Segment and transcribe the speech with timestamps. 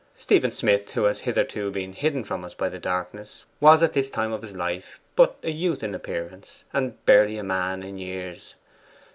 [0.15, 4.09] Stephen Smith, who has hitherto been hidden from us by the darkness, was at this
[4.09, 8.55] time of his life but a youth in appearance, and barely a man in years.